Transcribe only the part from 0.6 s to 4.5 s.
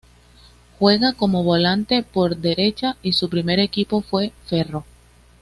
Juega como volante por derecha y su primer equipo fue